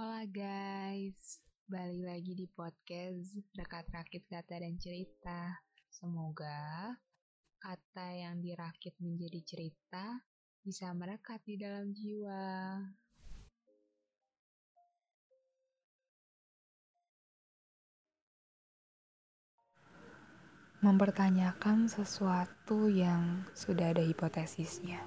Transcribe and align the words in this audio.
Hola 0.00 0.24
guys, 0.32 1.44
balik 1.68 2.08
lagi 2.08 2.32
di 2.32 2.48
podcast 2.48 3.36
Dekat 3.52 3.84
Rakit 3.92 4.24
Kata 4.32 4.56
dan 4.56 4.80
Cerita. 4.80 5.60
Semoga 5.92 6.88
kata 7.60 8.08
yang 8.08 8.40
dirakit 8.40 8.96
menjadi 8.96 9.44
cerita 9.44 10.24
bisa 10.64 10.88
merekat 10.96 11.44
di 11.44 11.60
dalam 11.60 11.92
jiwa. 11.92 12.80
Mempertanyakan 20.80 21.92
sesuatu 21.92 22.88
yang 22.88 23.44
sudah 23.52 23.92
ada 23.92 24.00
hipotesisnya. 24.00 25.04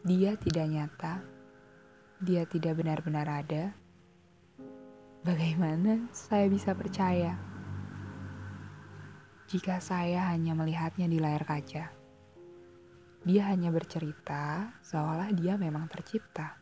Dia 0.00 0.32
tidak 0.40 0.64
nyata, 0.72 1.35
dia 2.16 2.48
tidak 2.48 2.80
benar-benar 2.80 3.28
ada, 3.28 3.76
bagaimana 5.20 6.08
saya 6.16 6.48
bisa 6.48 6.72
percaya 6.72 7.36
jika 9.46 9.76
saya 9.84 10.32
hanya 10.32 10.56
melihatnya 10.56 11.12
di 11.12 11.20
layar 11.20 11.44
kaca? 11.44 11.92
Dia 13.26 13.42
hanya 13.52 13.68
bercerita 13.68 14.72
seolah 14.80 15.28
dia 15.36 15.60
memang 15.60 15.90
tercipta. 15.92 16.56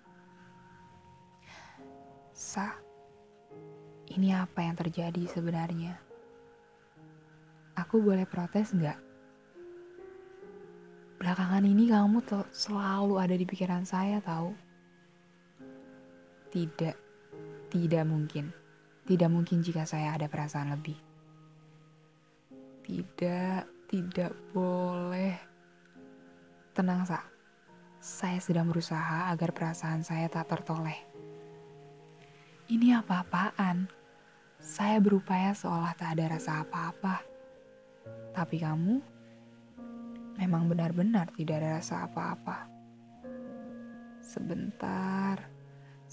Sa, 2.34 2.75
ini 4.11 4.34
apa 4.34 4.65
yang 4.65 4.75
terjadi 4.75 5.23
sebenarnya? 5.31 5.95
Aku 7.79 8.03
boleh 8.03 8.27
protes 8.27 8.75
nggak? 8.75 8.98
Belakangan 11.23 11.62
ini 11.62 11.89
kamu 11.89 12.27
selalu 12.51 13.23
ada 13.23 13.37
di 13.39 13.47
pikiran 13.47 13.87
saya 13.87 14.19
tahu. 14.19 14.64
Tidak, 16.55 16.97
tidak 17.66 18.05
mungkin. 18.06 18.55
Tidak 19.02 19.27
mungkin 19.27 19.58
jika 19.58 19.83
saya 19.83 20.14
ada 20.14 20.30
perasaan 20.30 20.70
lebih. 20.70 20.94
Tidak, 22.86 23.91
tidak 23.91 24.30
boleh. 24.55 25.34
Tenang, 26.70 27.02
Sa. 27.02 27.19
Saya 27.98 28.38
sedang 28.38 28.70
berusaha 28.70 29.34
agar 29.34 29.50
perasaan 29.50 30.06
saya 30.06 30.30
tak 30.30 30.47
tertoleh. 30.47 30.94
Ini 32.70 33.02
apa-apaan? 33.02 33.88
Saya 34.62 35.02
berupaya 35.02 35.56
seolah 35.56 35.97
tak 35.98 36.14
ada 36.16 36.38
rasa 36.38 36.62
apa-apa. 36.62 37.19
Tapi 38.30 38.56
kamu 38.62 38.94
memang 40.38 40.70
benar-benar 40.70 41.34
tidak 41.34 41.64
ada 41.64 41.82
rasa 41.82 42.06
apa-apa. 42.06 42.69
Sebentar. 44.22 45.53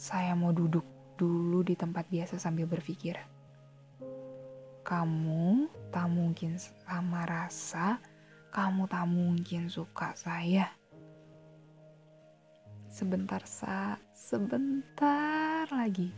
Saya 0.01 0.33
mau 0.33 0.49
duduk 0.49 0.81
dulu 1.13 1.61
di 1.61 1.77
tempat 1.77 2.09
biasa 2.09 2.41
sambil 2.41 2.65
berpikir. 2.65 3.21
Kamu 4.81 5.69
tak 5.93 6.09
mungkin 6.09 6.57
sama 6.57 7.21
rasa, 7.29 8.01
kamu 8.49 8.89
tak 8.89 9.05
mungkin 9.05 9.69
suka 9.69 10.17
saya. 10.17 10.73
Sebentar, 12.89 13.45
Sa, 13.45 14.01
sebentar 14.09 15.69
lagi. 15.69 16.09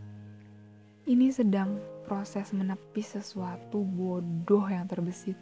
Ini 1.04 1.28
sedang 1.36 1.76
proses 2.08 2.56
menepis 2.56 3.20
sesuatu 3.20 3.84
bodoh 3.84 4.64
yang 4.64 4.88
terbesit. 4.88 5.36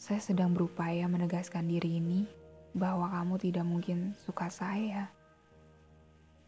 Saya 0.00 0.24
sedang 0.24 0.56
berupaya 0.56 1.04
menegaskan 1.04 1.68
diri 1.68 2.00
ini 2.00 2.24
bahwa 2.72 3.12
kamu 3.12 3.36
tidak 3.36 3.68
mungkin 3.68 4.16
suka 4.24 4.48
saya 4.48 5.19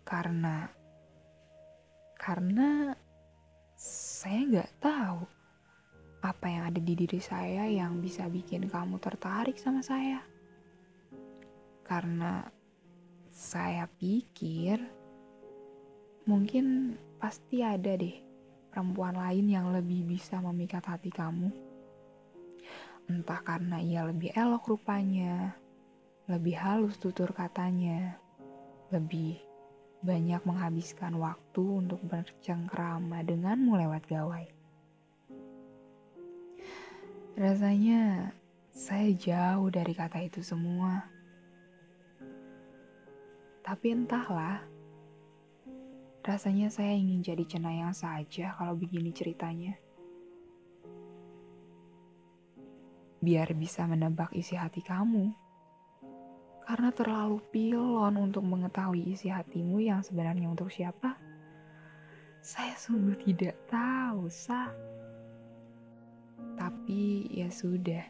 karena 0.02 0.70
karena 2.18 2.94
saya 4.22 4.40
nggak 4.46 4.72
tahu 4.78 5.26
apa 6.22 6.46
yang 6.46 6.70
ada 6.70 6.78
di 6.78 6.94
diri 6.94 7.18
saya 7.18 7.66
yang 7.66 7.98
bisa 7.98 8.30
bikin 8.30 8.70
kamu 8.70 9.02
tertarik 9.02 9.58
sama 9.58 9.82
saya. 9.82 10.22
Karena 11.82 12.46
saya 13.34 13.90
pikir 13.90 14.78
mungkin 16.30 16.94
pasti 17.18 17.66
ada 17.66 17.98
deh 17.98 18.22
perempuan 18.70 19.18
lain 19.18 19.50
yang 19.50 19.74
lebih 19.74 20.06
bisa 20.06 20.38
memikat 20.38 20.86
hati 20.86 21.10
kamu. 21.10 21.50
Entah 23.10 23.42
karena 23.42 23.82
ia 23.82 24.06
lebih 24.06 24.30
elok 24.30 24.78
rupanya, 24.78 25.58
lebih 26.30 26.54
halus 26.54 27.02
tutur 27.02 27.34
katanya, 27.34 28.14
lebih 28.94 29.42
banyak 30.02 30.42
menghabiskan 30.42 31.14
waktu 31.14 31.62
untuk 31.62 32.02
bercengkrama 32.02 33.22
denganmu 33.22 33.78
lewat 33.78 34.02
gawai. 34.10 34.50
Rasanya 37.38 38.34
saya 38.74 39.08
jauh 39.14 39.70
dari 39.70 39.94
kata 39.94 40.26
itu 40.26 40.42
semua. 40.42 41.06
Tapi 43.62 43.94
entahlah, 43.94 44.66
rasanya 46.26 46.66
saya 46.66 46.98
ingin 46.98 47.22
jadi 47.22 47.46
cenayang 47.46 47.94
saja 47.94 48.58
kalau 48.58 48.74
begini 48.74 49.14
ceritanya. 49.14 49.78
Biar 53.22 53.54
bisa 53.54 53.86
menebak 53.86 54.34
isi 54.34 54.58
hati 54.58 54.82
kamu 54.82 55.41
karena 56.66 56.94
terlalu 56.94 57.42
pilon 57.50 58.14
untuk 58.18 58.46
mengetahui 58.46 59.14
isi 59.14 59.28
hatimu 59.28 59.82
yang 59.82 60.00
sebenarnya 60.00 60.46
untuk 60.46 60.70
siapa. 60.70 61.18
Saya 62.42 62.74
sungguh 62.74 63.14
tidak 63.22 63.54
tahu, 63.70 64.26
Sa. 64.26 64.70
Tapi 66.58 67.30
ya 67.30 67.48
sudah, 67.50 68.02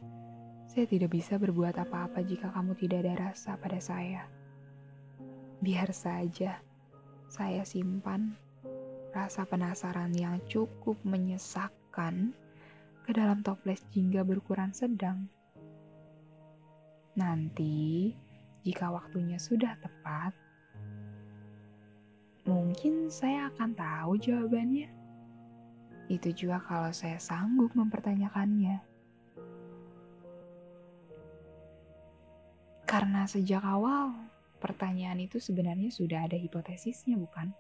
saya 0.68 0.84
tidak 0.88 1.12
bisa 1.12 1.36
berbuat 1.36 1.76
apa-apa 1.76 2.24
jika 2.24 2.48
kamu 2.52 2.72
tidak 2.76 3.04
ada 3.04 3.32
rasa 3.32 3.56
pada 3.60 3.80
saya. 3.80 4.24
Biar 5.62 5.92
saja 5.92 6.58
saya 7.32 7.64
simpan 7.64 8.36
rasa 9.12 9.44
penasaran 9.44 10.12
yang 10.16 10.40
cukup 10.48 10.96
menyesakkan 11.04 12.32
ke 13.04 13.10
dalam 13.12 13.44
toples 13.44 13.84
jingga 13.92 14.24
berukuran 14.24 14.72
sedang. 14.72 15.28
Nanti, 17.12 18.16
jika 18.62 18.95
waktunya 18.95 19.43
sudah 19.43 19.75
tepat, 19.83 20.31
mungkin 22.47 23.11
saya 23.11 23.50
akan 23.50 23.75
tahu 23.75 24.12
jawabannya. 24.23 24.87
Itu 26.06 26.31
juga 26.31 26.62
kalau 26.62 26.95
saya 26.95 27.19
sanggup 27.19 27.75
mempertanyakannya. 27.75 28.78
Karena 32.87 33.27
sejak 33.27 33.67
awal, 33.67 34.15
pertanyaan 34.62 35.19
itu 35.27 35.43
sebenarnya 35.43 35.91
sudah 35.91 36.31
ada 36.31 36.39
hipotesisnya, 36.39 37.19
bukan? 37.19 37.50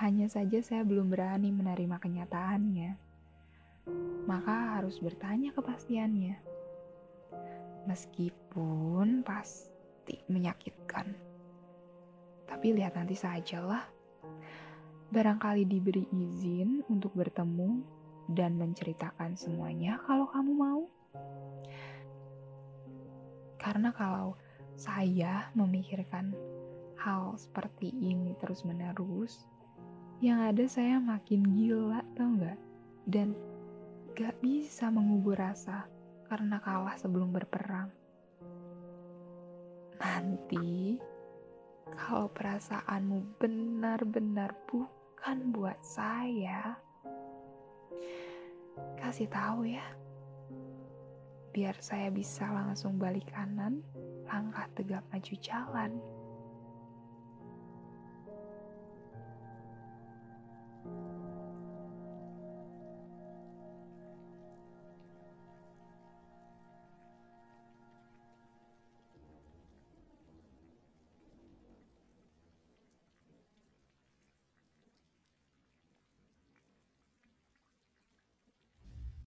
Hanya 0.00 0.26
saja 0.26 0.58
saya 0.64 0.82
belum 0.82 1.12
berani 1.12 1.54
menerima 1.54 2.02
kenyataannya. 2.02 2.90
Maka 4.26 4.80
harus 4.80 4.96
bertanya 4.98 5.52
kepastiannya 5.52 6.59
meskipun 7.88 9.22
pasti 9.24 10.20
menyakitkan. 10.28 11.14
Tapi 12.46 12.66
lihat 12.74 12.98
nanti 12.98 13.14
sajalah. 13.14 13.86
Barangkali 15.10 15.66
diberi 15.66 16.06
izin 16.06 16.86
untuk 16.86 17.14
bertemu 17.18 17.82
dan 18.30 18.54
menceritakan 18.54 19.34
semuanya 19.34 19.98
kalau 20.06 20.30
kamu 20.30 20.52
mau. 20.54 20.82
Karena 23.58 23.90
kalau 23.90 24.38
saya 24.78 25.50
memikirkan 25.52 26.32
hal 26.96 27.34
seperti 27.36 27.90
ini 27.90 28.38
terus-menerus, 28.38 29.50
yang 30.22 30.40
ada 30.40 30.64
saya 30.70 31.02
makin 31.02 31.42
gila, 31.42 32.00
tau 32.14 32.30
gak? 32.38 32.60
Dan 33.04 33.34
gak 34.14 34.36
bisa 34.38 34.92
mengubur 34.92 35.36
rasa 35.36 35.90
karena 36.30 36.62
kalah 36.62 36.94
sebelum 36.94 37.34
berperang. 37.34 37.90
Nanti, 39.98 40.94
kalau 41.90 42.30
perasaanmu 42.30 43.34
benar-benar 43.42 44.54
bukan 44.70 45.50
buat 45.50 45.82
saya, 45.82 46.78
kasih 48.94 49.26
tahu 49.26 49.74
ya. 49.74 49.82
Biar 51.50 51.74
saya 51.82 52.14
bisa 52.14 52.46
langsung 52.46 52.94
balik 52.94 53.26
kanan, 53.34 53.82
langkah 54.30 54.70
tegap 54.78 55.02
maju 55.10 55.34
jalan. 55.42 55.98